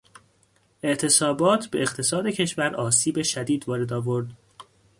اعتصابات 0.83 1.67
به 1.67 1.81
اقتصاد 1.81 2.27
کشور 2.27 2.75
آسیب 2.75 3.21
شدید 3.21 3.69
وارد 3.69 3.93
آورد. 3.93 4.33